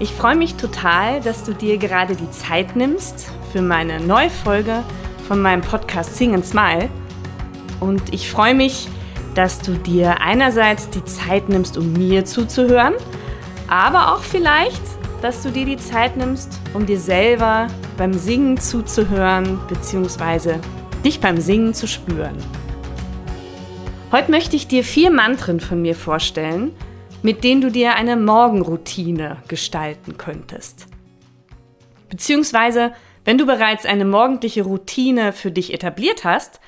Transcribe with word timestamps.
Ich 0.00 0.12
freue 0.12 0.36
mich 0.36 0.54
total, 0.54 1.20
dass 1.20 1.42
du 1.42 1.52
dir 1.52 1.76
gerade 1.76 2.14
die 2.14 2.30
Zeit 2.30 2.76
nimmst 2.76 3.32
für 3.50 3.62
meine 3.62 3.98
neue 3.98 4.30
Folge 4.30 4.84
von 5.26 5.42
meinem 5.42 5.60
Podcast 5.60 6.14
Sing 6.16 6.34
and 6.34 6.46
Smile. 6.46 6.88
Und 7.80 8.14
ich 8.14 8.30
freue 8.30 8.54
mich, 8.54 8.86
dass 9.34 9.60
du 9.60 9.72
dir 9.72 10.20
einerseits 10.20 10.88
die 10.90 11.04
Zeit 11.04 11.48
nimmst, 11.48 11.76
um 11.76 11.94
mir 11.94 12.24
zuzuhören, 12.24 12.94
aber 13.66 14.14
auch 14.14 14.22
vielleicht, 14.22 14.82
dass 15.20 15.42
du 15.42 15.50
dir 15.50 15.66
die 15.66 15.78
Zeit 15.78 16.16
nimmst, 16.16 16.60
um 16.74 16.86
dir 16.86 17.00
selber 17.00 17.66
beim 17.96 18.12
Singen 18.14 18.56
zuzuhören 18.56 19.58
bzw. 19.68 20.60
dich 21.04 21.18
beim 21.18 21.38
Singen 21.38 21.74
zu 21.74 21.88
spüren. 21.88 22.36
Heute 24.12 24.30
möchte 24.30 24.54
ich 24.54 24.68
dir 24.68 24.84
vier 24.84 25.10
Mantren 25.10 25.58
von 25.58 25.82
mir 25.82 25.96
vorstellen, 25.96 26.70
mit 27.22 27.42
denen 27.44 27.60
du 27.60 27.70
dir 27.70 27.94
eine 27.94 28.16
Morgenroutine 28.16 29.38
gestalten 29.48 30.16
könntest. 30.16 30.86
Beziehungsweise, 32.08 32.92
wenn 33.24 33.38
du 33.38 33.46
bereits 33.46 33.84
eine 33.84 34.04
morgendliche 34.04 34.62
Routine 34.62 35.32
für 35.32 35.50
dich 35.50 35.74
etabliert 35.74 36.24
hast, 36.24 36.60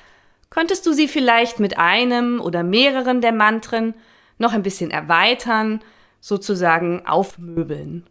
könntest 0.49 0.85
du 0.85 0.93
sie 0.93 1.07
vielleicht 1.07 1.59
mit 1.59 1.77
einem 1.77 2.41
oder 2.41 2.63
mehreren 2.63 3.21
der 3.21 3.31
Mantren 3.31 3.95
noch 4.37 4.53
ein 4.53 4.63
bisschen 4.63 4.91
erweitern, 4.91 5.81
sozusagen 6.19 7.05
aufmöbeln. 7.07 8.05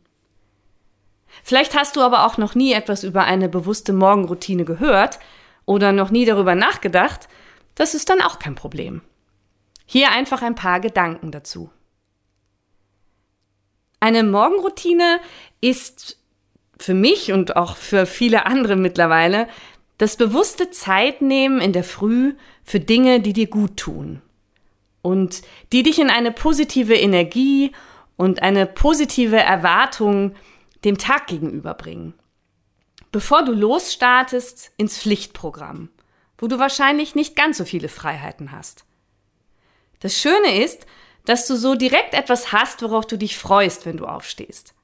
Vielleicht 1.45 1.77
hast 1.79 1.97
du 1.97 2.01
aber 2.01 2.27
auch 2.27 2.39
noch 2.39 2.55
nie 2.55 2.73
etwas 2.73 3.05
über 3.05 3.25
eine 3.25 3.49
bewusste 3.49 3.93
Morgenroutine 3.93 4.65
gehört 4.65 5.21
oder 5.65 5.93
noch 5.93 6.11
nie 6.11 6.25
darüber 6.25 6.55
nachgedacht. 6.55 7.29
Das 7.75 7.95
ist 7.95 8.09
dann 8.11 8.21
auch 8.21 8.39
kein 8.39 8.57
Problem. 8.57 9.03
Hier 9.87 10.11
einfach 10.11 10.43
ein 10.43 10.55
paar 10.55 10.81
Gedanken 10.81 11.31
dazu. 11.31 11.71
Eine 14.01 14.25
Morgenroutine 14.25 15.21
ist 15.61 16.19
für 16.79 16.95
mich 16.95 17.33
und 17.33 17.57
auch 17.57 17.77
für 17.77 18.07
viele 18.07 18.47
andere 18.47 18.75
mittlerweile 18.77 19.47
das 19.99 20.17
bewusste 20.17 20.71
Zeitnehmen 20.71 21.61
in 21.61 21.75
der 21.75 21.85
Früh 21.85 22.35
für 22.65 22.81
Dinge, 22.81 23.21
die 23.21 23.35
dir 23.35 23.49
gut 23.49 23.77
tun 23.77 24.23
und 25.03 25.43
die 25.73 25.83
dich 25.83 25.99
in 25.99 26.09
eine 26.09 26.33
positive 26.33 26.95
Energie 26.95 27.73
und 28.17 28.43
eine 28.43 28.67
positive 28.67 29.37
Erwartung 29.37 30.35
dem 30.85 30.97
Tag 30.97 31.27
gegenüberbringen. 31.27 32.15
Bevor 33.13 33.45
du 33.45 33.53
losstartest 33.53 34.73
ins 34.79 34.99
Pflichtprogramm, 34.99 35.91
wo 36.39 36.47
du 36.47 36.59
wahrscheinlich 36.59 37.15
nicht 37.15 37.37
ganz 37.37 37.59
so 37.59 37.67
viele 37.67 37.89
Freiheiten 37.89 38.53
hast. 38.53 38.85
Das 40.01 40.19
Schöne 40.19 40.65
ist, 40.65 40.87
dass 41.25 41.47
du 41.47 41.57
so 41.57 41.75
direkt 41.75 42.15
etwas 42.15 42.53
hast, 42.53 42.83
worauf 42.83 43.07
du 43.07 43.17
dich 43.17 43.37
freust, 43.37 43.87
wenn 43.87 43.97
du 43.97 44.07
aufstehst. 44.07 44.75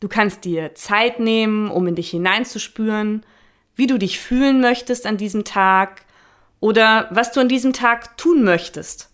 Du 0.00 0.08
kannst 0.08 0.44
dir 0.44 0.74
Zeit 0.74 1.20
nehmen, 1.20 1.70
um 1.70 1.86
in 1.86 1.94
dich 1.94 2.10
hineinzuspüren, 2.10 3.24
wie 3.76 3.86
du 3.86 3.98
dich 3.98 4.20
fühlen 4.20 4.60
möchtest 4.60 5.06
an 5.06 5.16
diesem 5.16 5.44
Tag 5.44 6.02
oder 6.60 7.08
was 7.10 7.32
du 7.32 7.40
an 7.40 7.48
diesem 7.48 7.72
Tag 7.72 8.16
tun 8.16 8.44
möchtest. 8.44 9.10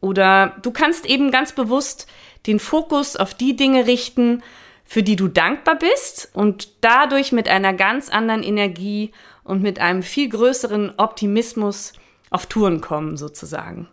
Oder 0.00 0.56
du 0.62 0.70
kannst 0.70 1.06
eben 1.06 1.30
ganz 1.30 1.52
bewusst 1.52 2.06
den 2.46 2.58
Fokus 2.58 3.16
auf 3.16 3.34
die 3.34 3.56
Dinge 3.56 3.86
richten, 3.86 4.42
für 4.84 5.02
die 5.02 5.16
du 5.16 5.28
dankbar 5.28 5.76
bist 5.76 6.30
und 6.34 6.68
dadurch 6.80 7.32
mit 7.32 7.48
einer 7.48 7.72
ganz 7.72 8.08
anderen 8.08 8.42
Energie 8.42 9.12
und 9.44 9.62
mit 9.62 9.78
einem 9.78 10.02
viel 10.02 10.28
größeren 10.28 10.94
Optimismus 10.98 11.92
auf 12.30 12.46
Touren 12.46 12.80
kommen 12.80 13.16
sozusagen. 13.16 13.88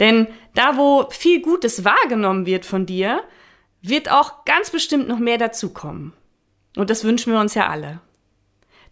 Denn 0.00 0.26
da, 0.54 0.76
wo 0.76 1.08
viel 1.10 1.42
Gutes 1.42 1.84
wahrgenommen 1.84 2.46
wird 2.46 2.64
von 2.64 2.86
dir, 2.86 3.22
wird 3.82 4.10
auch 4.10 4.44
ganz 4.44 4.70
bestimmt 4.70 5.06
noch 5.06 5.18
mehr 5.18 5.38
dazukommen. 5.38 6.12
Und 6.76 6.90
das 6.90 7.04
wünschen 7.04 7.32
wir 7.32 7.40
uns 7.40 7.54
ja 7.54 7.68
alle. 7.68 8.00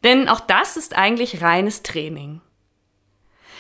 Denn 0.05 0.29
auch 0.29 0.41
das 0.41 0.77
ist 0.77 0.97
eigentlich 0.97 1.43
reines 1.43 1.83
Training. 1.83 2.41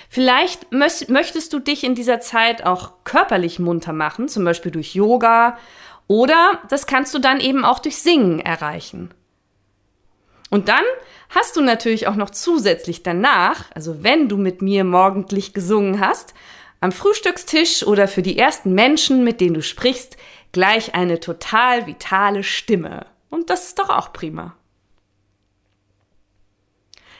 Vielleicht 0.08 0.72
möchtest 0.72 1.52
du 1.52 1.58
dich 1.58 1.84
in 1.84 1.94
dieser 1.94 2.20
Zeit 2.20 2.64
auch 2.64 3.04
körperlich 3.04 3.58
munter 3.58 3.92
machen, 3.92 4.28
zum 4.28 4.44
Beispiel 4.44 4.70
durch 4.70 4.94
Yoga, 4.94 5.58
oder 6.06 6.62
das 6.70 6.86
kannst 6.86 7.12
du 7.14 7.18
dann 7.18 7.40
eben 7.40 7.64
auch 7.64 7.78
durch 7.78 7.98
Singen 7.98 8.40
erreichen. 8.40 9.12
Und 10.48 10.68
dann 10.68 10.84
hast 11.28 11.56
du 11.56 11.60
natürlich 11.60 12.06
auch 12.08 12.14
noch 12.14 12.30
zusätzlich 12.30 13.02
danach, 13.02 13.64
also 13.74 14.02
wenn 14.02 14.30
du 14.30 14.38
mit 14.38 14.62
mir 14.62 14.84
morgendlich 14.84 15.52
gesungen 15.52 16.00
hast, 16.00 16.32
am 16.80 16.92
Frühstückstisch 16.92 17.82
oder 17.84 18.08
für 18.08 18.22
die 18.22 18.38
ersten 18.38 18.72
Menschen, 18.72 19.24
mit 19.24 19.40
denen 19.40 19.54
du 19.54 19.62
sprichst, 19.62 20.16
gleich 20.52 20.94
eine 20.94 21.20
total 21.20 21.86
vitale 21.86 22.44
Stimme. 22.44 23.06
Und 23.30 23.50
das 23.50 23.66
ist 23.66 23.78
doch 23.78 23.90
auch 23.90 24.12
prima. 24.12 24.54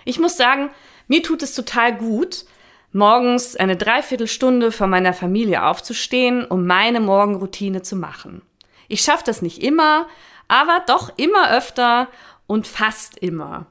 Ich 0.04 0.18
muss 0.18 0.36
sagen, 0.36 0.70
mir 1.06 1.22
tut 1.22 1.42
es 1.42 1.54
total 1.54 1.96
gut, 1.96 2.44
morgens 2.92 3.56
eine 3.56 3.76
Dreiviertelstunde 3.76 4.72
vor 4.72 4.86
meiner 4.86 5.12
Familie 5.12 5.64
aufzustehen, 5.64 6.44
um 6.44 6.66
meine 6.66 7.00
Morgenroutine 7.00 7.82
zu 7.82 7.96
machen. 7.96 8.42
Ich 8.88 9.02
schaffe 9.02 9.24
das 9.26 9.42
nicht 9.42 9.62
immer, 9.62 10.06
aber 10.46 10.82
doch 10.86 11.12
immer 11.18 11.54
öfter 11.54 12.08
und 12.46 12.66
fast 12.66 13.18
immer. 13.18 13.66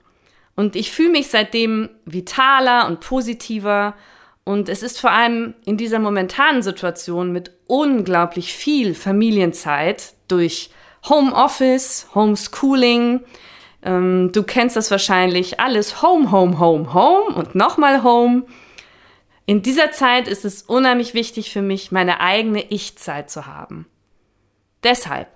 Und 0.55 0.75
ich 0.75 0.91
fühle 0.91 1.09
mich 1.09 1.29
seitdem 1.29 1.89
vitaler 2.05 2.87
und 2.87 2.99
positiver 2.99 3.95
und 4.47 4.69
es 4.69 4.81
ist 4.81 5.01
vor 5.01 5.11
allem 5.11 5.55
in 5.65 5.75
dieser 5.75 5.99
momentanen 5.99 6.61
Situation 6.61 7.33
mit 7.33 7.51
unglaublich 7.67 8.53
viel 8.53 8.95
Familienzeit 8.95 10.13
durch 10.29 10.69
Homeoffice, 11.09 12.07
Homeschooling, 12.15 13.25
ähm, 13.83 14.31
du 14.31 14.43
kennst 14.43 14.77
das 14.77 14.89
wahrscheinlich, 14.89 15.59
alles 15.59 16.01
Home, 16.01 16.31
Home, 16.31 16.59
Home, 16.59 16.93
Home 16.93 17.35
und 17.35 17.55
nochmal 17.55 18.03
Home. 18.03 18.45
In 19.45 19.63
dieser 19.63 19.91
Zeit 19.91 20.29
ist 20.29 20.45
es 20.45 20.61
unheimlich 20.61 21.13
wichtig 21.13 21.51
für 21.51 21.61
mich, 21.61 21.91
meine 21.91 22.21
eigene 22.21 22.61
Ich-Zeit 22.69 23.29
zu 23.29 23.47
haben. 23.47 23.85
Deshalb, 24.81 25.27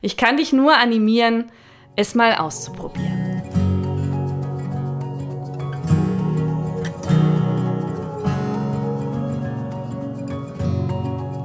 ich 0.00 0.16
kann 0.16 0.38
dich 0.38 0.54
nur 0.54 0.74
animieren, 0.78 1.52
es 1.96 2.14
mal 2.14 2.36
auszuprobieren. 2.36 3.33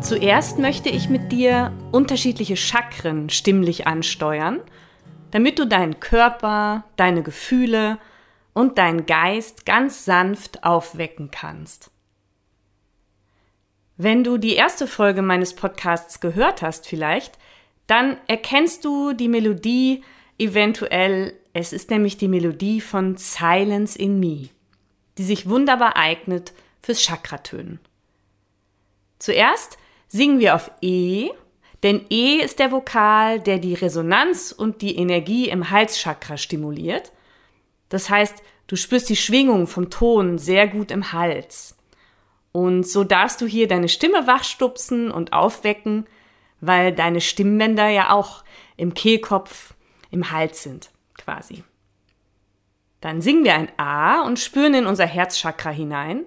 Zuerst 0.10 0.58
möchte 0.58 0.90
ich 0.90 1.08
mit 1.08 1.32
dir 1.32 1.72
unterschiedliche 1.92 2.58
Chakren 2.58 3.30
stimmlich 3.30 3.86
ansteuern, 3.86 4.60
damit 5.30 5.60
du 5.60 5.68
deinen 5.68 6.00
Körper, 6.00 6.84
deine 6.96 7.22
Gefühle 7.22 8.00
und 8.54 8.80
deinen 8.80 9.06
Geist 9.06 9.68
ganz 9.68 10.06
sanft 10.06 10.64
aufwecken 10.64 11.30
kannst. 11.30 11.92
Wenn 13.98 14.24
du 14.24 14.40
die 14.40 14.56
erste 14.56 14.88
Folge 14.88 15.22
meines 15.22 15.54
Podcasts 15.54 16.20
gehört 16.20 16.64
hast 16.64 16.88
vielleicht, 16.88 17.38
dann 17.86 18.18
erkennst 18.26 18.86
du 18.86 19.14
die 19.14 19.28
Melodie 19.28 20.04
eventuell, 20.40 21.36
es 21.54 21.72
ist 21.72 21.92
nämlich 21.92 22.18
die 22.18 22.30
Melodie 22.30 22.82
von 22.82 23.16
Silence 23.16 23.96
in 23.96 24.20
Me, 24.20 24.50
die 25.20 25.24
sich 25.24 25.48
wunderbar 25.48 25.98
eignet 25.98 26.54
fürs 26.82 27.04
Chakratönen. 27.04 27.80
Zuerst 29.20 29.78
singen 30.10 30.40
wir 30.40 30.56
auf 30.56 30.72
E, 30.82 31.30
denn 31.84 32.06
E 32.10 32.40
ist 32.40 32.60
der 32.60 32.74
Vokal, 32.74 33.40
der 33.40 33.60
die 33.60 33.74
Resonanz 33.74 34.52
und 34.52 34.82
die 34.82 34.98
Energie 34.98 35.48
im 35.48 35.70
Halschakra 35.70 36.36
stimuliert. 36.36 37.14
Das 37.88 38.10
heißt, 38.10 38.44
du 38.68 38.76
spürst 38.76 39.10
die 39.10 39.16
Schwingung 39.16 39.66
vom 39.66 39.90
Ton 39.90 40.38
sehr 40.38 40.68
gut 40.68 40.92
im 40.92 41.14
Hals. 41.14 41.78
Und 42.52 42.86
so 42.86 43.04
darfst 43.04 43.40
du 43.40 43.46
hier 43.46 43.68
deine 43.68 43.88
Stimme 43.88 44.28
wachstupsen 44.28 45.12
und 45.12 45.32
aufwecken, 45.32 46.06
weil 46.60 46.94
deine 46.94 47.22
Stimmbänder 47.22 47.88
ja 47.88 48.12
auch 48.12 48.44
im 48.76 48.94
Kehlkopf, 48.94 49.74
im 50.12 50.32
Hals 50.32 50.64
sind, 50.64 50.90
quasi. 51.18 51.64
Dann 53.00 53.22
singen 53.22 53.46
wir 53.46 53.54
ein 53.54 53.72
A 53.78 54.24
und 54.24 54.40
spüren 54.40 54.74
in 54.74 54.86
unser 54.86 55.06
Herzchakra 55.06 55.70
hinein. 55.70 56.26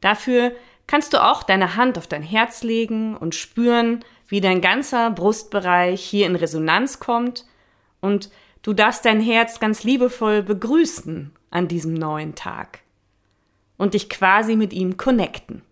Dafür 0.00 0.52
kannst 0.90 1.12
du 1.12 1.22
auch 1.22 1.44
deine 1.44 1.76
Hand 1.76 1.98
auf 1.98 2.08
dein 2.08 2.24
Herz 2.24 2.64
legen 2.64 3.16
und 3.16 3.36
spüren, 3.36 4.04
wie 4.26 4.40
dein 4.40 4.60
ganzer 4.60 5.12
Brustbereich 5.12 6.02
hier 6.04 6.26
in 6.26 6.34
Resonanz 6.34 6.98
kommt 6.98 7.46
und 8.00 8.28
du 8.62 8.72
darfst 8.72 9.04
dein 9.04 9.20
Herz 9.20 9.60
ganz 9.60 9.84
liebevoll 9.84 10.42
begrüßen 10.42 11.30
an 11.52 11.68
diesem 11.68 11.94
neuen 11.94 12.34
Tag 12.34 12.80
und 13.76 13.94
dich 13.94 14.10
quasi 14.10 14.56
mit 14.56 14.72
ihm 14.72 14.96
connecten. 14.96 15.62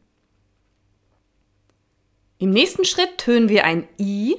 Im 2.39 2.51
nächsten 2.51 2.85
Schritt 2.85 3.19
tönen 3.19 3.49
wir 3.49 3.65
ein 3.65 3.89
I. 3.99 4.37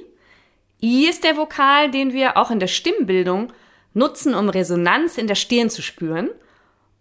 I 0.82 1.10
ist 1.10 1.24
der 1.24 1.36
Vokal, 1.36 1.90
den 1.90 2.14
wir 2.14 2.38
auch 2.38 2.50
in 2.50 2.58
der 2.58 2.68
Stimmbildung 2.68 3.52
nutzen, 3.92 4.34
um 4.34 4.48
Resonanz 4.48 5.18
in 5.18 5.26
der 5.26 5.34
Stirn 5.34 5.68
zu 5.68 5.82
spüren. 5.82 6.30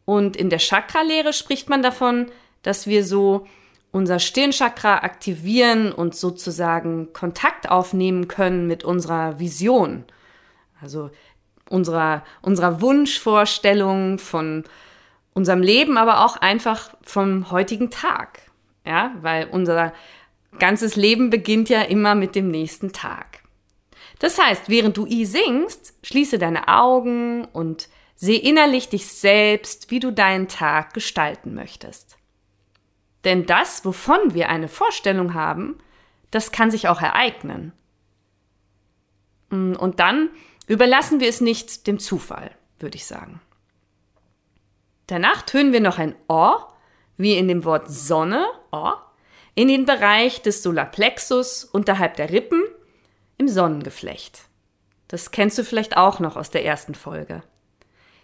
Und 0.03 0.35
in 0.35 0.49
der 0.49 0.59
Chakralehre 0.59 1.31
spricht 1.31 1.69
man 1.69 1.81
davon, 1.81 2.29
dass 2.61 2.85
wir 2.85 3.05
so 3.05 3.47
unser 3.91 4.19
Stirnchakra 4.19 4.99
aktivieren 4.99 5.91
und 5.91 6.15
sozusagen 6.15 7.11
Kontakt 7.13 7.69
aufnehmen 7.69 8.27
können 8.27 8.67
mit 8.67 8.83
unserer 8.83 9.39
Vision. 9.39 10.05
Also 10.81 11.09
unserer, 11.69 12.23
unserer 12.41 12.81
Wunschvorstellung 12.81 14.19
von 14.19 14.63
unserem 15.33 15.61
Leben, 15.61 15.97
aber 15.97 16.25
auch 16.25 16.37
einfach 16.37 16.95
vom 17.01 17.51
heutigen 17.51 17.89
Tag. 17.89 18.41
Ja, 18.85 19.13
weil 19.21 19.47
unser 19.51 19.93
ganzes 20.57 20.95
Leben 20.95 21.29
beginnt 21.29 21.69
ja 21.69 21.81
immer 21.81 22.15
mit 22.15 22.35
dem 22.35 22.49
nächsten 22.49 22.91
Tag. 22.91 23.43
Das 24.19 24.37
heißt, 24.37 24.69
während 24.69 24.97
du 24.97 25.05
I 25.05 25.25
singst, 25.25 25.93
schließe 26.03 26.39
deine 26.39 26.67
Augen 26.67 27.45
und 27.45 27.87
seh 28.15 28.35
innerlich 28.35 28.89
dich 28.89 29.07
selbst, 29.07 29.91
wie 29.91 29.99
du 29.99 30.11
deinen 30.11 30.47
Tag 30.47 30.93
gestalten 30.93 31.53
möchtest. 31.53 32.18
Denn 33.25 33.45
das, 33.45 33.83
wovon 33.85 34.33
wir 34.33 34.49
eine 34.49 34.67
Vorstellung 34.67 35.33
haben, 35.33 35.77
das 36.31 36.51
kann 36.51 36.71
sich 36.71 36.87
auch 36.87 37.01
ereignen. 37.01 37.73
Und 39.49 39.99
dann 39.99 40.29
überlassen 40.67 41.19
wir 41.19 41.27
es 41.27 41.41
nicht 41.41 41.87
dem 41.87 41.99
Zufall, 41.99 42.51
würde 42.79 42.95
ich 42.95 43.05
sagen. 43.05 43.41
Danach 45.07 45.41
tönen 45.41 45.73
wir 45.73 45.81
noch 45.81 45.97
ein 45.97 46.15
O, 46.27 46.51
wie 47.17 47.35
in 47.35 47.47
dem 47.47 47.65
Wort 47.65 47.89
Sonne, 47.89 48.45
O, 48.71 48.91
in 49.55 49.67
den 49.67 49.85
Bereich 49.85 50.41
des 50.41 50.61
Solarplexus 50.61 51.65
unterhalb 51.65 52.15
der 52.15 52.29
Rippen 52.29 52.63
im 53.37 53.47
Sonnengeflecht. 53.47 54.43
Das 55.07 55.31
kennst 55.31 55.57
du 55.57 55.63
vielleicht 55.63 55.97
auch 55.97 56.19
noch 56.19 56.37
aus 56.37 56.51
der 56.51 56.63
ersten 56.63 56.93
Folge. 56.93 57.41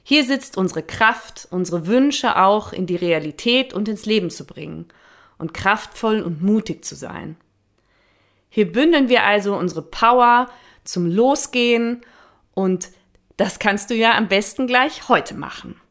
Hier 0.08 0.24
sitzt 0.24 0.56
unsere 0.56 0.84
Kraft, 0.84 1.48
unsere 1.50 1.88
Wünsche 1.88 2.38
auch 2.38 2.74
in 2.74 2.86
die 2.86 2.96
Realität 2.96 3.74
und 3.74 3.90
ins 3.90 4.06
Leben 4.06 4.30
zu 4.30 4.46
bringen 4.46 4.88
und 5.40 5.56
kraftvoll 5.56 6.22
und 6.22 6.44
mutig 6.44 6.86
zu 6.86 6.96
sein. 6.96 7.38
Hier 8.50 8.72
bündeln 8.72 9.10
wir 9.10 9.24
also 9.24 9.58
unsere 9.58 9.82
Power 9.82 10.48
zum 10.84 11.08
Losgehen 11.08 12.02
und 12.54 12.90
das 13.38 13.58
kannst 13.58 13.90
du 13.90 13.96
ja 13.96 14.16
am 14.16 14.28
besten 14.28 14.68
gleich 14.68 15.10
heute 15.10 15.34
machen. 15.34 15.82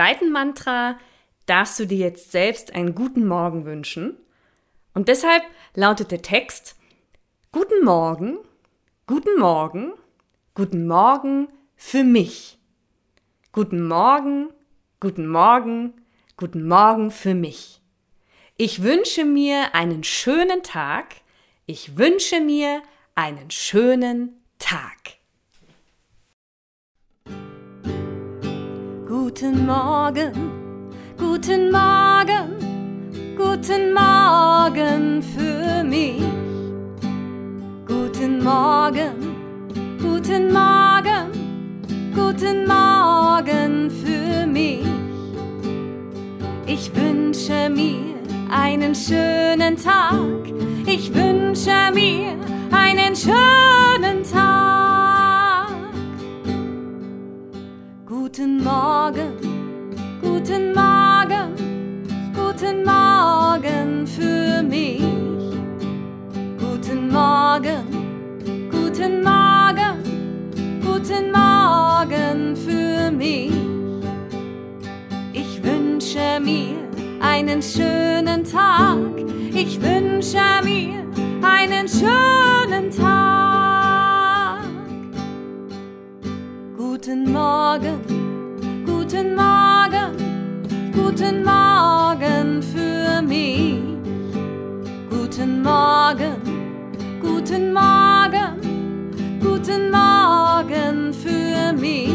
Zweiten 0.00 0.32
Mantra 0.32 0.98
darfst 1.44 1.78
du 1.78 1.86
dir 1.86 1.98
jetzt 1.98 2.32
selbst 2.32 2.74
einen 2.74 2.94
guten 2.94 3.28
Morgen 3.28 3.66
wünschen. 3.66 4.16
Und 4.94 5.08
deshalb 5.08 5.42
lautet 5.74 6.10
der 6.10 6.22
Text, 6.22 6.74
Guten 7.52 7.84
Morgen, 7.84 8.38
guten 9.06 9.38
Morgen, 9.38 9.92
guten 10.54 10.86
Morgen 10.86 11.48
für 11.76 12.02
mich. 12.02 12.58
Guten 13.52 13.86
Morgen, 13.86 14.48
guten 15.00 15.26
Morgen, 15.26 15.92
guten 16.38 16.66
Morgen 16.66 17.10
für 17.10 17.34
mich. 17.34 17.82
Ich 18.56 18.82
wünsche 18.82 19.26
mir 19.26 19.74
einen 19.74 20.02
schönen 20.02 20.62
Tag. 20.62 21.16
Ich 21.66 21.98
wünsche 21.98 22.40
mir 22.40 22.82
einen 23.14 23.50
schönen 23.50 24.40
Tag. 24.58 25.19
Guten 29.32 29.64
Morgen, 29.64 30.32
guten 31.16 31.70
Morgen, 31.70 32.48
guten 33.36 33.94
Morgen 33.94 35.22
für 35.22 35.84
mich. 35.84 36.20
Guten 37.86 38.42
Morgen, 38.42 39.14
guten 40.02 40.52
Morgen, 40.52 41.30
guten 42.12 42.66
Morgen 42.66 43.88
für 44.02 44.48
mich. 44.48 44.84
Ich 46.66 46.90
wünsche 46.96 47.70
mir 47.70 48.16
einen 48.50 48.96
schönen 48.96 49.76
Tag. 49.76 50.42
Ich 50.86 51.14
wünsche 51.14 51.92
mir 51.94 52.34
einen 52.72 53.14
schönen 53.14 54.24
Tag. 54.24 54.49
Guten 58.32 58.62
Morgen, 58.62 59.32
guten 60.22 60.72
Morgen, 60.72 61.52
guten 62.32 62.84
Morgen 62.84 64.06
für 64.06 64.62
mich. 64.62 65.02
Guten 66.60 67.10
Morgen, 67.10 68.68
guten 68.70 69.24
Morgen, 69.24 70.80
guten 70.80 71.32
Morgen 71.32 72.54
für 72.54 73.10
mich. 73.10 73.50
Ich 75.32 75.60
wünsche 75.64 76.38
mir 76.40 76.76
einen 77.20 77.60
schönen 77.60 78.44
Tag. 78.44 78.96
Ich 79.52 79.82
wünsche 79.82 80.38
mir 80.62 81.04
einen 81.42 81.88
schönen 81.88 82.92
Tag. 82.96 83.49
Guten 87.02 87.32
Morgen, 87.32 88.84
guten 88.84 89.34
Morgen, 89.34 90.92
guten 90.92 91.42
Morgen 91.42 92.62
für 92.62 93.22
mich. 93.22 93.78
Guten 95.08 95.62
Morgen, 95.62 96.36
guten 97.22 97.72
Morgen, 97.72 99.40
guten 99.40 99.90
Morgen 99.90 101.14
für 101.14 101.72
mich. 101.72 102.12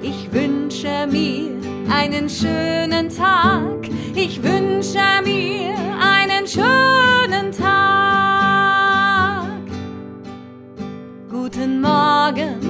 Ich 0.00 0.32
wünsche 0.32 1.06
mir 1.10 1.50
einen 1.94 2.30
schönen 2.30 3.10
Tag. 3.10 3.90
Ich 4.14 4.42
wünsche 4.42 5.20
mir 5.22 5.74
einen 6.00 6.46
schönen 6.46 7.52
Tag. 7.52 7.92
Guten 11.30 11.82
Morgen, 11.82 12.61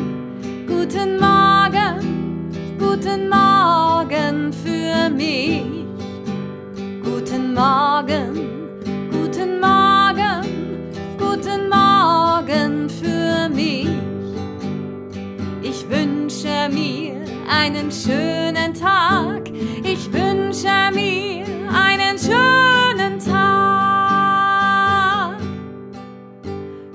guten 0.83 1.17
Morgen, 1.21 2.51
guten 2.77 3.29
Morgen 3.29 4.53
für 4.53 5.11
mich. 5.11 5.63
Guten 7.05 7.55
Morgen, 7.55 8.49
guten 9.13 9.61
Morgen, 9.61 10.43
guten 11.19 11.69
Morgen 11.69 12.91
für 12.91 13.49
mich. 13.49 13.87
Ich 15.63 15.89
wünsche 15.89 16.69
mir 16.73 17.15
einen 17.49 17.93
schönen 17.93 18.75
Tag. 18.75 19.49
Ich 19.85 20.13
wünsche 20.13 20.91
mir 20.93 21.45
einen 21.73 22.19
schönen 22.19 23.21
Tag. 23.21 23.37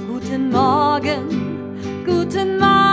Guten 0.09 0.51
Morgen, 0.51 2.03
guten 2.05 2.57
Morgen, 2.57 2.86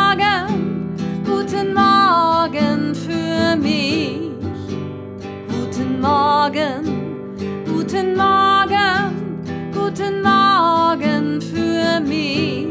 Morgen 2.55 2.95
für 2.95 3.57
mich. 3.57 4.31
Guten 5.49 6.01
Morgen, 6.01 7.35
guten 7.67 8.15
Morgen, 8.15 9.43
guten 9.73 10.23
Morgen 10.23 11.41
für 11.41 12.01
mich. 12.01 12.69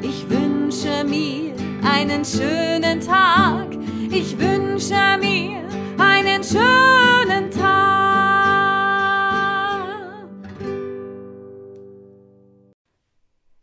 Ich 0.00 0.30
wünsche 0.30 1.04
mir 1.04 1.52
einen 1.84 2.24
schönen 2.24 3.00
Tag. 3.00 3.76
Ich 4.10 4.38
wünsche 4.38 5.18
mir 5.20 5.62
einen 5.98 6.42
schönen 6.42 7.50
Tag. 7.50 7.70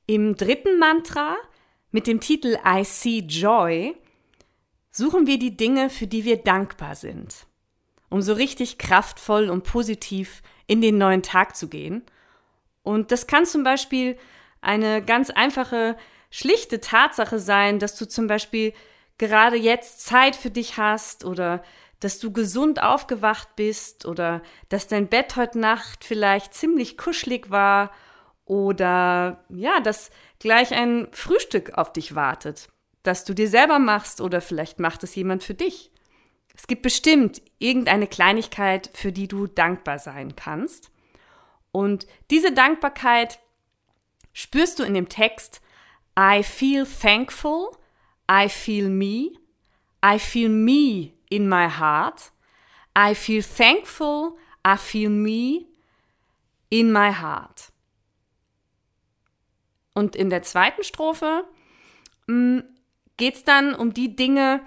Im 0.05 0.35
dritten 0.35 0.77
Mantra 0.77 1.35
mit 1.89 2.05
dem 2.05 2.19
Titel 2.19 2.59
I 2.63 2.83
See 2.83 3.25
Joy 3.27 3.95
suchen 4.97 5.27
wir 5.27 5.37
die 5.37 5.55
Dinge, 5.55 5.91
für 5.91 6.07
die 6.07 6.25
wir 6.25 6.37
dankbar 6.37 6.95
sind, 6.95 7.45
um 8.09 8.23
so 8.23 8.33
richtig 8.33 8.79
kraftvoll 8.79 9.49
und 9.49 9.63
positiv 9.63 10.41
in 10.65 10.81
den 10.81 10.97
neuen 10.97 11.21
Tag 11.21 11.55
zu 11.55 11.69
gehen. 11.69 12.03
Und 12.81 13.11
das 13.11 13.27
kann 13.27 13.45
zum 13.45 13.63
Beispiel 13.63 14.17
eine 14.59 15.03
ganz 15.03 15.29
einfache, 15.29 15.97
schlichte 16.31 16.81
Tatsache 16.81 17.37
sein, 17.37 17.77
dass 17.77 17.95
du 17.95 18.07
zum 18.07 18.25
Beispiel 18.25 18.73
gerade 19.19 19.55
jetzt 19.55 20.03
Zeit 20.03 20.35
für 20.35 20.49
dich 20.49 20.77
hast 20.77 21.25
oder 21.25 21.63
dass 21.99 22.17
du 22.17 22.31
gesund 22.31 22.81
aufgewacht 22.81 23.55
bist 23.55 24.05
oder 24.05 24.41
dass 24.69 24.87
dein 24.87 25.07
Bett 25.07 25.35
heute 25.35 25.59
Nacht 25.59 26.05
vielleicht 26.05 26.55
ziemlich 26.55 26.97
kuschelig 26.97 27.51
war 27.51 27.91
oder 28.45 29.43
ja, 29.49 29.79
dass 29.79 30.09
gleich 30.39 30.73
ein 30.73 31.07
Frühstück 31.11 31.77
auf 31.77 31.93
dich 31.93 32.15
wartet, 32.15 32.69
das 33.07 33.23
du 33.23 33.33
dir 33.33 33.47
selber 33.47 33.79
machst 33.79 34.21
oder 34.21 34.41
vielleicht 34.41 34.79
macht 34.79 35.03
es 35.03 35.15
jemand 35.15 35.43
für 35.43 35.53
dich. 35.53 35.91
Es 36.55 36.67
gibt 36.67 36.81
bestimmt 36.81 37.41
irgendeine 37.59 38.07
Kleinigkeit, 38.07 38.89
für 38.93 39.11
die 39.11 39.27
du 39.27 39.47
dankbar 39.47 39.99
sein 39.99 40.35
kannst. 40.35 40.91
Und 41.71 42.07
diese 42.31 42.51
Dankbarkeit 42.51 43.39
spürst 44.33 44.79
du 44.79 44.83
in 44.83 44.93
dem 44.93 45.07
Text 45.07 45.61
I 46.19 46.43
feel 46.43 46.85
thankful, 46.85 47.71
I 48.29 48.49
feel 48.49 48.89
me, 48.89 49.31
I 50.03 50.19
feel 50.19 50.49
me 50.49 51.13
in 51.29 51.47
my 51.47 51.69
heart, 51.69 52.31
I 52.97 53.13
feel 53.13 53.43
thankful, 53.43 54.35
I 54.65 54.77
feel 54.77 55.09
me 55.09 55.65
in 56.69 56.91
my 56.91 57.13
heart. 57.13 57.71
Und 59.93 60.15
in 60.15 60.29
der 60.29 60.41
zweiten 60.43 60.83
Strophe 60.83 61.47
geht 63.17 63.35
es 63.35 63.43
dann 63.43 63.75
um 63.75 63.93
die 63.93 64.15
Dinge, 64.15 64.61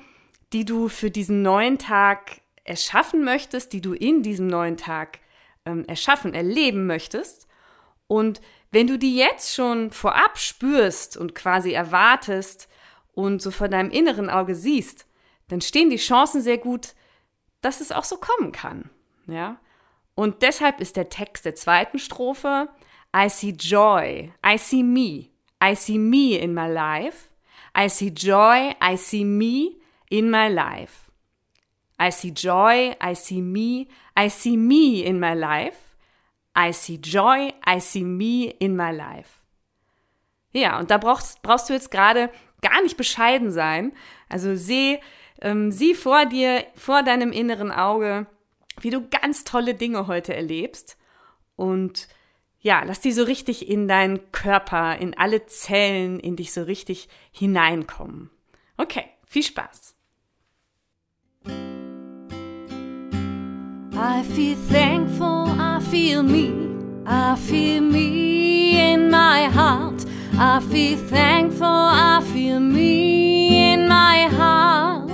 die 0.52 0.64
du 0.64 0.88
für 0.88 1.10
diesen 1.10 1.42
neuen 1.42 1.78
Tag 1.78 2.40
erschaffen 2.64 3.24
möchtest, 3.24 3.72
die 3.72 3.80
du 3.80 3.94
in 3.94 4.22
diesem 4.22 4.48
neuen 4.48 4.76
Tag 4.76 5.20
ähm, 5.64 5.84
erschaffen, 5.86 6.34
erleben 6.34 6.86
möchtest. 6.86 7.46
Und 8.06 8.40
wenn 8.72 8.86
du 8.86 8.98
die 8.98 9.16
jetzt 9.16 9.54
schon 9.54 9.90
vorab 9.90 10.38
spürst 10.38 11.16
und 11.16 11.34
quasi 11.34 11.72
erwartest 11.72 12.68
und 13.12 13.42
so 13.42 13.50
vor 13.50 13.68
deinem 13.68 13.90
inneren 13.90 14.30
Auge 14.30 14.54
siehst, 14.54 15.06
dann 15.48 15.60
stehen 15.60 15.90
die 15.90 15.96
Chancen 15.96 16.42
sehr 16.42 16.58
gut, 16.58 16.94
dass 17.60 17.80
es 17.80 17.92
auch 17.92 18.04
so 18.04 18.16
kommen 18.16 18.52
kann. 18.52 18.90
Ja? 19.26 19.60
Und 20.14 20.42
deshalb 20.42 20.80
ist 20.80 20.96
der 20.96 21.08
Text 21.08 21.44
der 21.44 21.54
zweiten 21.54 21.98
Strophe 21.98 22.68
I 23.14 23.28
see 23.28 23.50
joy, 23.50 24.32
I 24.46 24.56
see 24.56 24.84
me, 24.84 25.30
I 25.62 25.74
see 25.74 25.98
me 25.98 26.36
in 26.36 26.54
my 26.54 26.68
life. 26.68 27.29
I 27.76 27.88
see 27.88 28.10
joy, 28.10 28.74
I 28.80 28.96
see 28.96 29.24
me 29.24 29.80
in 30.10 30.30
my 30.30 30.48
life. 30.48 31.10
I 31.98 32.10
see 32.10 32.32
joy, 32.32 32.94
I 33.00 33.14
see 33.14 33.42
me, 33.42 33.88
I 34.16 34.28
see 34.28 34.56
me 34.56 35.04
in 35.04 35.20
my 35.20 35.34
life. 35.34 35.96
I 36.54 36.72
see 36.72 36.98
joy, 36.98 37.52
I 37.64 37.80
see 37.80 38.04
me 38.04 38.50
in 38.58 38.76
my 38.76 38.90
life. 38.90 39.40
Ja, 40.52 40.78
und 40.78 40.90
da 40.90 40.98
brauchst, 40.98 41.42
brauchst 41.42 41.68
du 41.68 41.74
jetzt 41.74 41.90
gerade 41.90 42.30
gar 42.60 42.82
nicht 42.82 42.96
bescheiden 42.96 43.50
sein. 43.52 43.92
Also 44.28 44.56
seh, 44.56 44.98
ähm, 45.40 45.70
sieh 45.70 45.94
vor 45.94 46.26
dir, 46.26 46.64
vor 46.74 47.02
deinem 47.02 47.32
inneren 47.32 47.70
Auge, 47.70 48.26
wie 48.80 48.90
du 48.90 49.08
ganz 49.08 49.44
tolle 49.44 49.74
Dinge 49.74 50.06
heute 50.06 50.34
erlebst 50.34 50.96
und 51.56 52.08
ja, 52.60 52.82
lass 52.84 53.00
die 53.00 53.12
so 53.12 53.24
richtig 53.24 53.68
in 53.68 53.88
deinen 53.88 54.32
Körper, 54.32 54.98
in 54.98 55.16
alle 55.16 55.46
Zellen, 55.46 56.20
in 56.20 56.36
dich 56.36 56.52
so 56.52 56.62
richtig 56.62 57.08
hineinkommen. 57.32 58.30
Okay, 58.76 59.04
viel 59.26 59.42
Spaß. 59.42 59.94
I 64.02 64.22
feel 64.34 64.56
thankful, 64.70 65.46
I 65.58 65.80
feel 65.90 66.22
me, 66.22 66.52
I 67.06 67.36
feel 67.36 67.82
me 67.82 68.94
in 68.94 69.10
my 69.10 69.48
heart. 69.54 70.06
I 70.38 70.60
feel 70.60 70.96
thankful, 71.10 71.66
I 71.66 72.22
feel 72.32 72.60
me 72.60 73.74
in 73.74 73.88
my 73.88 74.26
heart. 74.28 75.10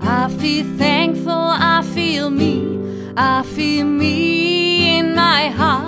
I 0.00 0.28
feel 0.40 0.64
thankful, 0.76 1.32
I 1.32 1.82
feel 1.94 2.28
me, 2.30 3.12
I 3.16 3.44
feel 3.44 3.84
me 3.84 4.98
in 4.98 5.14
my 5.14 5.48
heart. 5.50 5.87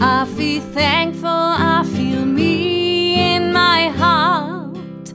I 0.00 0.26
feel 0.26 0.62
thankful, 0.62 1.28
I 1.28 1.82
feel 1.84 2.24
me 2.24 3.34
in 3.34 3.52
my 3.52 3.88
heart. 3.88 5.12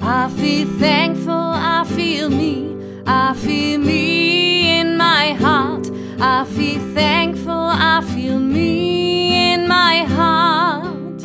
I 0.00 0.28
feel 0.30 0.66
thankful, 0.80 1.32
I 1.32 1.84
feel 1.84 2.28
me, 2.28 2.76
I 3.06 3.34
feel 3.34 3.78
me 3.78 4.80
in 4.80 4.96
my 4.96 5.34
heart. 5.34 5.88
I 6.20 6.44
feel 6.44 6.80
thankful, 6.92 7.52
I 7.52 8.02
feel 8.12 8.40
me 8.40 9.52
in 9.52 9.68
my 9.68 9.98
heart. 10.16 11.22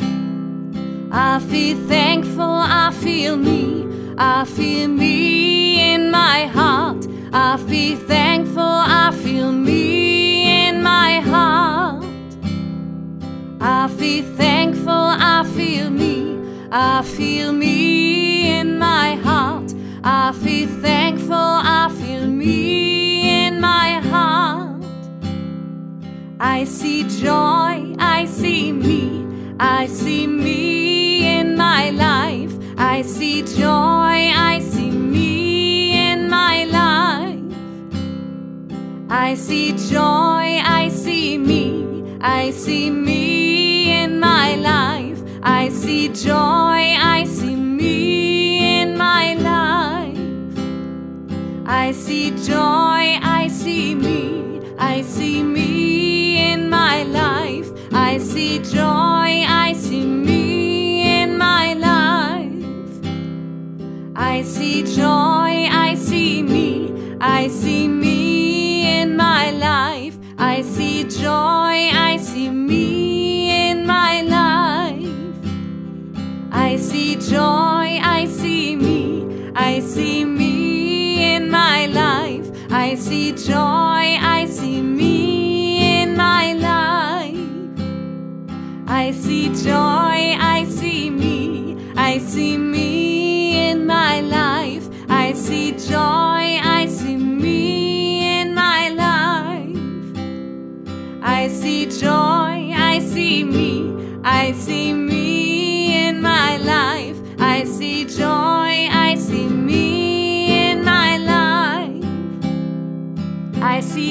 I 1.10 1.40
feel 1.40 1.76
thankful, 1.88 2.44
I 2.44 2.92
feel 2.92 3.36
me, 3.36 4.14
I 4.16 4.44
feel 4.44 4.88
me 4.88 5.94
in 5.94 6.12
my 6.12 6.46
heart. 6.46 7.04
I 7.32 7.56
feel 7.56 7.96
thankful, 7.96 8.62
I 8.62 9.10
feel 9.10 9.50
me 9.50 10.68
in 10.68 10.84
my 10.84 11.18
heart. 11.18 11.67
I 13.70 13.86
feel 13.86 14.24
thankful, 14.38 14.88
I 14.88 15.44
feel 15.54 15.90
me, 15.90 16.40
I 16.72 17.02
feel 17.02 17.52
me 17.52 18.58
in 18.58 18.78
my 18.78 19.16
heart. 19.16 19.74
I 20.02 20.32
feel 20.32 20.68
thankful, 20.80 21.34
I 21.34 21.90
feel 22.00 22.26
me 22.26 23.46
in 23.46 23.60
my 23.60 24.00
heart. 24.10 24.82
I 26.40 26.64
see 26.64 27.02
joy, 27.20 27.94
I 27.98 28.24
see 28.24 28.72
me, 28.72 29.26
I 29.60 29.86
see 29.86 30.26
me 30.26 31.38
in 31.38 31.54
my 31.54 31.90
life. 31.90 32.54
I 32.78 33.02
see 33.02 33.42
joy, 33.42 34.16
I 34.50 34.60
see 34.60 34.90
me 34.90 35.92
in 35.92 36.30
my 36.30 36.64
life. 36.64 37.44
I 39.10 39.34
see 39.34 39.72
joy, 39.90 40.62
I 40.80 40.88
see 40.90 41.36
me, 41.36 42.16
I 42.22 42.50
see 42.50 42.90
me 42.90 43.27
my 44.38 44.54
life. 44.54 45.20
I 45.42 45.68
see 45.80 46.04
joy, 46.08 46.82
I 47.16 47.24
see 47.36 47.56
me 47.56 48.80
in 48.80 48.88
my 48.96 49.26
life. 49.52 50.18
I 51.66 51.86
see 52.04 52.26
joy, 52.50 53.02
I 53.40 53.48
see 53.60 53.94
me, 54.06 54.22
I 54.78 54.96
see 55.14 55.42
me 55.56 55.70
in 56.52 56.60
my 56.78 56.96
life. 57.22 57.68
I 57.92 58.18
see 58.30 58.54
joy, 58.76 59.30
I 59.66 59.68
see 59.84 60.06
me 60.28 60.42
in 61.20 61.28
my 61.46 61.66
life. 61.90 62.66
I 64.32 64.36
see 64.54 64.78
joy, 65.00 65.52
I 65.86 65.90
see 66.08 66.42
me, 66.54 66.70
I 67.20 67.48
see 67.48 67.86
me 67.88 69.00
in 69.00 69.16
my 69.16 69.44
life. 69.68 70.16
I 70.38 70.62
see 70.74 70.98
joy, 71.22 71.77
joy, 77.28 78.00
I 78.02 78.24
see 78.26 78.74
me, 78.74 79.52
I 79.54 79.80
see 79.80 80.24
me 80.24 81.34
in 81.34 81.50
my 81.50 81.86
life. 81.86 82.50
I 82.70 82.94
see 82.94 83.32
joy, 83.32 83.54
I 83.54 84.46
see 84.48 84.80
me 84.80 86.02
in 86.02 86.16
my 86.16 86.54
life. 86.54 87.36
I 88.86 89.10
see 89.12 89.48
joy, 89.48 90.36
I 90.54 90.64
see 90.70 91.10
me, 91.10 91.76
I 91.96 92.16
see 92.18 92.56
me 92.56 93.70
in 93.70 93.86
my 93.86 94.22
life. 94.22 94.88
I 95.10 95.34
see 95.34 95.72
joy, 95.72 96.60
I 96.78 96.86
see 96.88 97.16
me 97.16 98.40
in 98.40 98.54
my 98.54 98.88
life. 98.88 99.76
I 101.22 101.48
see 101.48 101.86
joy, 101.90 102.72
I 102.74 103.00
see 103.00 103.44
me, 103.44 104.18
I 104.24 104.52
see 104.52 104.94
me 104.94 105.07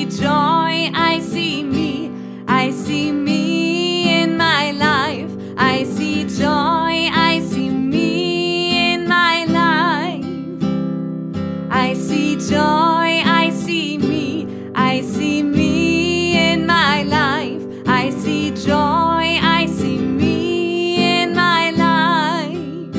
joy, 0.09 0.89
I 0.93 1.19
see 1.19 1.63
me, 1.63 2.11
I 2.47 2.71
see 2.71 3.11
me 3.11 4.23
in 4.23 4.37
my 4.37 4.71
life. 4.71 5.31
I 5.57 5.83
see 5.83 6.23
joy, 6.23 7.09
I 7.11 7.41
see 7.45 7.69
me 7.69 8.93
in 8.93 9.07
my 9.07 9.45
life. 9.45 10.25
I 11.69 11.93
see 11.93 12.37
joy, 12.37 13.21
I 13.25 13.49
see 13.53 13.97
me, 13.97 14.71
I 14.75 15.01
see 15.01 15.43
me 15.43 16.51
in 16.53 16.65
my 16.65 17.03
life. 17.03 17.63
I 17.85 18.09
see 18.09 18.51
joy, 18.51 19.39
I 19.41 19.65
see 19.67 19.97
me 19.97 21.21
in 21.21 21.33
my 21.35 21.71
life. 21.71 22.95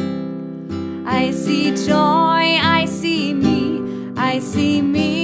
I 1.07 1.31
see 1.31 1.75
joy, 1.75 2.59
I 2.61 2.85
see 2.87 3.33
me, 3.33 4.13
I 4.17 4.39
see 4.41 4.83
me 4.83 5.18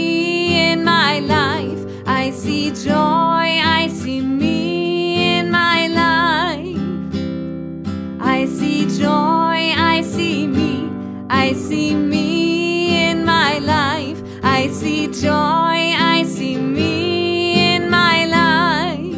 see 2.44 2.70
joy, 2.72 3.48
I 3.80 3.88
see 3.90 4.20
me 4.20 5.38
in 5.38 5.50
my 5.50 5.86
life. 5.86 6.76
I 8.20 8.44
see 8.44 8.84
joy, 9.00 9.72
I 9.94 10.02
see 10.02 10.46
me, 10.46 10.90
I 11.30 11.54
see 11.54 11.94
me 11.94 13.08
in 13.08 13.24
my 13.24 13.58
life. 13.60 14.22
I 14.42 14.68
see 14.68 15.06
joy, 15.06 15.78
I 16.16 16.24
see 16.26 16.58
me 16.58 17.76
in 17.76 17.88
my 17.88 18.26
life. 18.26 19.16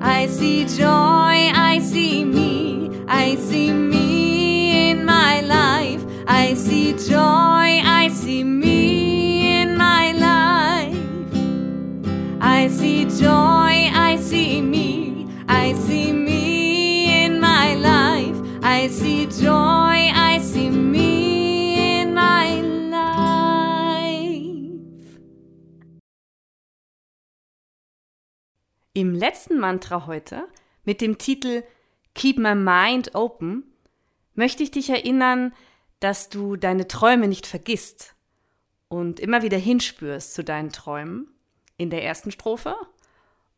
I 0.00 0.26
see 0.26 0.64
joy, 0.64 1.36
I 1.70 1.80
see 1.82 2.24
me, 2.24 3.04
I 3.06 3.36
see 3.36 3.70
me 3.70 4.90
in 4.90 5.04
my 5.04 5.42
life. 5.42 6.02
I 6.26 6.54
see 6.54 6.94
joy, 6.94 7.33
Im 29.04 29.14
letzten 29.14 29.58
Mantra 29.58 30.06
heute 30.06 30.48
mit 30.84 31.02
dem 31.02 31.18
Titel 31.18 31.62
Keep 32.14 32.38
My 32.38 32.54
Mind 32.54 33.14
Open 33.14 33.64
möchte 34.32 34.62
ich 34.62 34.70
dich 34.70 34.88
erinnern, 34.88 35.52
dass 36.00 36.30
du 36.30 36.56
deine 36.56 36.88
Träume 36.88 37.28
nicht 37.28 37.46
vergisst 37.46 38.14
und 38.88 39.20
immer 39.20 39.42
wieder 39.42 39.58
hinspürst 39.58 40.32
zu 40.32 40.42
deinen 40.42 40.72
Träumen 40.72 41.28
in 41.76 41.90
der 41.90 42.02
ersten 42.02 42.30
Strophe 42.30 42.76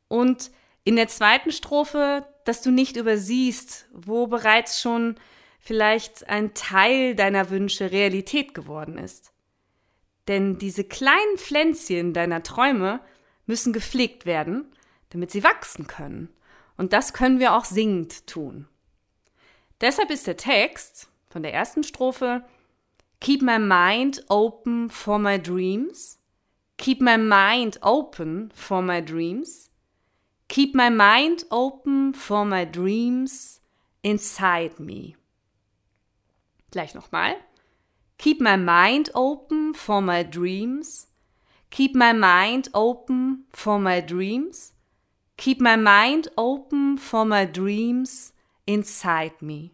und 0.09 0.51
in 0.83 0.97
der 0.97 1.07
zweiten 1.07 1.53
Strophe, 1.53 2.27
dass 2.45 2.61
du 2.61 2.73
nicht 2.73 2.97
übersiehst, 2.97 3.87
wo 3.93 4.27
bereits 4.27 4.81
schon 4.81 5.15
vielleicht 5.61 6.29
ein 6.29 6.55
Teil 6.55 7.15
deiner 7.15 7.51
Wünsche 7.51 7.93
Realität 7.93 8.53
geworden 8.53 8.99
ist. 8.99 9.33
Denn 10.27 10.59
diese 10.59 10.83
kleinen 10.83 11.37
Pflänzchen 11.37 12.15
deiner 12.15 12.43
Träume 12.43 12.99
müssen 13.47 13.73
gepflegt 13.73 14.27
werden, 14.27 14.73
damit 15.17 15.31
sie 15.31 15.43
wachsen 15.43 15.87
können. 15.87 16.29
Und 16.77 16.93
das 16.93 17.15
können 17.15 17.41
wir 17.41 17.55
auch 17.55 17.65
singend 17.65 18.27
tun. 18.27 18.69
Deshalb 19.81 20.11
ist 20.11 20.27
der 20.27 20.37
Text 20.37 21.09
von 21.31 21.43
der 21.43 21.55
ersten 21.55 21.83
Strophe 21.83 22.45
Keep 23.21 23.41
my 23.41 23.59
mind 23.59 24.23
open 24.29 24.91
for 24.91 25.19
my 25.19 25.41
dreams. 25.41 26.19
Keep 26.77 27.01
my 27.01 27.17
mind 27.17 27.79
open 27.83 28.53
for 28.55 28.83
my 28.83 29.03
dreams. 29.03 29.71
Keep 30.49 30.75
my 30.75 30.91
mind 30.91 31.47
open 31.51 32.13
for 32.13 32.45
my 32.45 32.67
dreams 32.67 33.63
inside 34.03 34.79
me. 34.79 35.17
Gleich 36.73 36.95
nochmal. 36.95 37.37
Keep 38.19 38.43
my 38.43 38.59
mind 38.59 39.11
open 39.15 39.73
for 39.73 40.03
my 40.03 40.23
dreams. 40.23 41.07
Keep 41.71 41.95
my 41.95 42.13
mind 42.13 42.69
open 42.75 43.47
for 43.51 43.79
my 43.79 44.03
dreams. 44.03 44.75
Keep 45.37 45.61
my 45.61 45.77
mind 45.77 46.29
open 46.37 46.97
for 46.97 47.25
my 47.25 47.45
dreams 47.45 48.33
inside 48.67 49.41
me. 49.43 49.73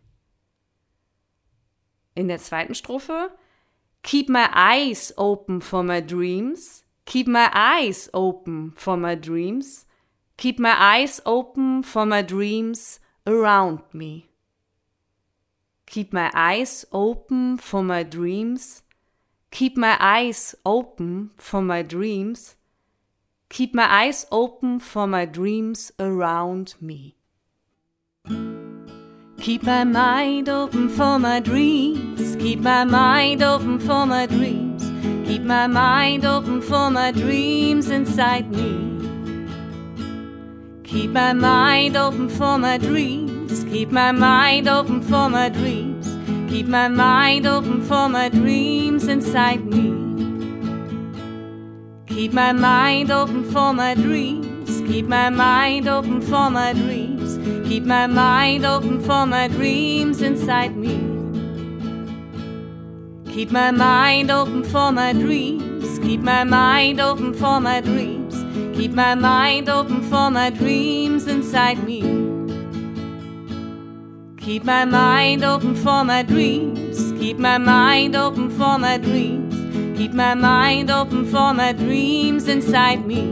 In 2.15 2.29
der 2.29 2.39
zweiten 2.39 2.75
Strophe 2.75 3.31
Keep 4.03 4.29
my 4.29 4.51
eyes 4.53 5.13
open 5.17 5.61
for 5.61 5.83
my 5.83 6.01
dreams. 6.01 6.85
Keep 7.07 7.29
my 7.29 7.51
eyes 7.55 8.09
open 8.13 8.73
for 8.77 8.97
my 8.97 9.15
dreams. 9.15 9.87
Keep 10.37 10.59
my 10.59 10.75
eyes 10.77 11.21
open 11.25 11.83
for 11.83 12.05
my 12.05 12.23
dreams 12.23 12.99
around 13.27 13.81
me. 13.93 14.29
Keep 15.87 16.13
my 16.13 16.31
eyes 16.35 16.85
open 16.93 17.59
for 17.59 17.83
my 17.83 18.03
dreams. 18.03 18.83
Keep 19.51 19.77
my 19.77 19.97
eyes 20.01 20.55
open 20.65 21.31
for 21.37 21.63
my 21.63 21.83
dreams. 21.83 22.57
Keep 23.53 23.75
my 23.75 23.85
eyes 23.85 24.25
open 24.33 24.81
for 24.81 25.07
my 25.07 25.27
dreams 25.27 25.93
around 26.01 26.75
me. 26.81 27.17
Keep 29.43 29.65
my 29.65 29.85
mind 29.85 30.49
open 30.49 30.89
for 30.89 31.19
my 31.19 31.39
dreams. 31.39 32.35
Keep 32.37 32.61
my 32.61 32.85
mind 32.85 33.43
open 33.43 33.79
for 33.79 34.07
my 34.07 34.25
dreams. 34.25 34.91
Keep 35.29 35.43
my 35.43 35.67
mind 35.67 36.25
open 36.25 36.63
for 36.63 36.89
my 36.89 37.11
dreams 37.11 37.91
inside 37.91 38.51
me. 38.51 38.73
Keep 40.83 41.11
my 41.11 41.35
mind 41.35 41.95
open 41.95 42.31
for 42.31 42.57
my 42.57 42.79
dreams. 42.79 43.65
Keep 43.65 43.91
my 43.91 44.13
mind 44.13 44.67
open 44.67 45.03
for 45.03 45.29
my 45.29 45.51
dreams. 45.51 46.09
Keep 46.51 46.69
my 46.69 46.89
mind 46.89 47.47
open 47.47 47.83
for 47.83 48.09
my 48.09 48.31
dreams 48.31 49.09
inside 49.09 49.63
me. 49.67 50.12
Keep 52.15 52.35
my 52.35 52.53
mind 52.53 53.11
open 53.11 53.43
for 53.43 53.73
my 53.73 53.95
dreams. 53.95 54.83
Keep 54.83 55.07
my 55.07 55.31
mind 55.31 55.89
open 55.89 56.21
for 56.21 56.51
my 56.51 56.75
dreams. 56.75 57.39
Keep 57.67 57.85
my 57.85 58.07
mind 58.07 58.67
open 58.67 59.01
for 59.03 59.25
my 59.25 59.49
dreams 59.49 60.21
inside 60.21 60.77
me. 60.77 60.95
Keep 63.33 63.51
my 63.51 63.71
mind 63.71 64.31
open 64.31 64.63
for 64.63 64.93
my 64.93 65.15
dreams. 65.15 65.99
Keep 66.01 66.21
my 66.21 66.45
mind 66.45 67.01
open 67.01 67.33
for 67.33 67.61
my 67.61 67.81
dreams. 67.81 68.35
Keep 68.77 68.93
my 68.93 69.15
mind 69.15 69.71
open 69.71 70.03
for 70.03 70.31
my 70.31 70.51
dreams 70.51 71.27
inside 71.27 71.83
me. 71.83 72.03
Keep 74.37 74.65
my 74.65 74.85
mind 74.85 75.43
open 75.45 75.75
for 75.75 76.05
my 76.05 76.23
dreams. 76.23 77.13
Keep 77.13 77.39
my 77.39 77.57
mind 77.57 78.15
open 78.15 78.51
for 78.51 78.79
my 78.79 78.99
dreams. 78.99 79.52
Keep 80.03 80.15
my 80.15 80.35
mind 80.35 80.91
open 80.91 81.25
for 81.27 81.55
my 81.55 81.71
dreams 81.71 82.49
inside 82.49 83.07
me. 83.07 83.23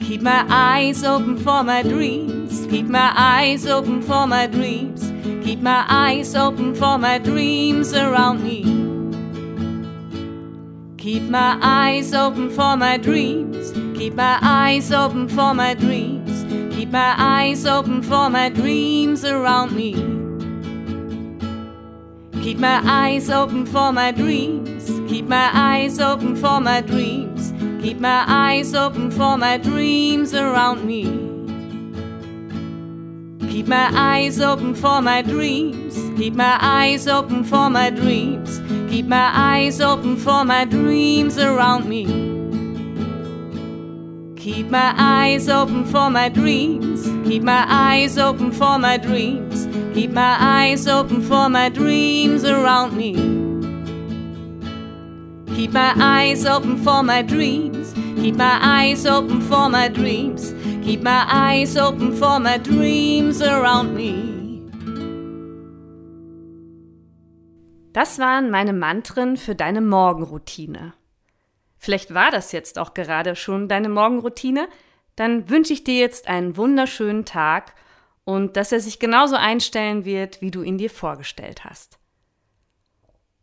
Keep 0.00 0.20
my 0.20 0.44
eyes 0.50 1.02
open 1.02 1.38
for 1.38 1.64
my 1.64 1.82
dreams. 1.82 2.66
Keep 2.66 2.84
my 2.84 3.10
eyes 3.16 3.66
open 3.66 4.02
for 4.02 4.26
my 4.26 4.46
dreams. 4.46 5.10
Keep 5.42 5.60
my 5.60 5.86
eyes 5.88 6.34
open 6.34 6.74
for 6.74 6.98
my 6.98 7.16
dreams 7.16 7.94
around 7.94 8.44
me. 8.44 8.60
Keep 10.98 11.22
my 11.22 11.58
eyes 11.62 12.12
open 12.12 12.50
for 12.50 12.76
my 12.76 12.98
dreams. 12.98 13.72
Keep 13.98 14.12
my 14.12 14.38
eyes 14.42 14.92
open 14.92 15.26
for 15.26 15.54
my 15.54 15.72
dreams. 15.72 16.44
Keep 16.76 16.90
my 16.90 17.14
eyes 17.16 17.64
open 17.64 18.02
for 18.02 18.28
my 18.28 18.50
dreams 18.50 19.24
around 19.24 19.74
me. 19.74 20.29
Keep 22.42 22.58
my 22.58 22.80
eyes 22.84 23.28
open 23.28 23.66
for 23.66 23.92
my 23.92 24.10
dreams. 24.10 24.88
Keep 25.10 25.26
my 25.26 25.50
eyes 25.52 26.00
open 26.00 26.34
for 26.34 26.58
my 26.58 26.80
dreams. 26.80 27.52
Keep 27.82 27.98
my 27.98 28.24
eyes 28.26 28.74
open 28.74 29.10
for 29.10 29.36
my 29.36 29.58
dreams 29.58 30.32
around 30.32 30.86
me. 30.86 31.04
Keep 33.50 33.66
my 33.66 33.90
eyes 33.92 34.40
open 34.40 34.74
for 34.74 35.02
my 35.02 35.20
dreams. 35.20 35.94
Keep 36.18 36.32
my 36.32 36.56
eyes 36.62 37.06
open 37.06 37.44
for 37.44 37.68
my 37.68 37.90
dreams. 37.90 38.58
Keep 38.90 39.04
my 39.04 39.30
eyes 39.34 39.82
open 39.82 40.16
for 40.16 40.42
my 40.42 40.64
dreams 40.64 41.36
around 41.36 41.86
me. 41.86 42.06
Keep 44.36 44.70
my 44.70 44.94
eyes 44.96 45.50
open 45.50 45.84
for 45.84 46.08
my 46.08 46.30
dreams. 46.30 47.04
Keep 47.28 47.42
my 47.42 47.66
eyes 47.68 48.16
open 48.16 48.50
for 48.50 48.78
my 48.78 48.96
dreams. 48.96 49.59
Keep 49.94 50.12
my 50.12 50.36
eyes 50.38 50.86
open 50.86 51.22
for 51.22 51.48
my 51.48 51.68
dreams 51.68 52.44
around 52.44 52.96
me. 52.96 53.14
Keep 55.54 55.72
my 55.72 55.92
eyes 55.96 56.46
open 56.46 56.78
for 56.78 57.02
my 57.02 57.22
dreams. 57.22 57.92
Keep 58.16 58.36
my 58.36 58.58
eyes 58.62 59.06
open 59.06 59.40
for 59.40 59.68
my 59.68 59.88
dreams. 59.88 60.54
Keep 60.82 61.02
my 61.02 61.24
eyes 61.28 61.76
open 61.76 62.12
for 62.16 62.40
my 62.40 62.58
dreams 62.58 63.42
around 63.42 63.94
me. 63.94 64.40
Das 67.92 68.18
waren 68.18 68.50
meine 68.50 68.72
Mantren 68.72 69.36
für 69.36 69.54
deine 69.54 69.80
Morgenroutine. 69.80 70.94
Vielleicht 71.76 72.14
war 72.14 72.30
das 72.30 72.52
jetzt 72.52 72.78
auch 72.78 72.94
gerade 72.94 73.36
schon 73.36 73.68
deine 73.68 73.88
Morgenroutine. 73.88 74.68
Dann 75.16 75.48
wünsche 75.50 75.72
ich 75.72 75.82
dir 75.82 75.98
jetzt 75.98 76.28
einen 76.28 76.56
wunderschönen 76.56 77.24
Tag 77.24 77.74
und 78.30 78.56
dass 78.56 78.70
er 78.70 78.78
sich 78.78 79.00
genauso 79.00 79.34
einstellen 79.34 80.04
wird, 80.04 80.40
wie 80.40 80.52
du 80.52 80.62
ihn 80.62 80.78
dir 80.78 80.90
vorgestellt 80.90 81.64
hast. 81.64 81.98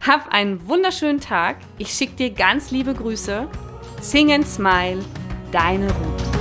hab 0.00 0.28
einen 0.32 0.66
wunderschönen 0.66 1.20
Tag. 1.20 1.58
Ich 1.78 1.92
schicke 1.92 2.16
dir 2.16 2.30
ganz 2.30 2.70
liebe 2.70 2.94
Grüße. 2.94 3.48
Sing 4.00 4.32
and 4.32 4.46
Smile, 4.46 5.04
deine 5.52 5.86
Ruth. 5.92 6.39